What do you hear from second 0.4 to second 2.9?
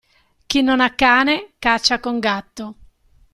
Chi non ha cane, caccia con gatto.